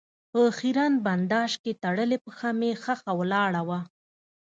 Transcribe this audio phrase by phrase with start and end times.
[0.31, 3.79] په خېرن بنداژ کې تړلې پښه مې ښخه ولاړه وه.